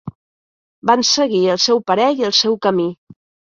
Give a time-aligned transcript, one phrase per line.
[0.91, 2.91] Van seguir el seu parer i el seu camí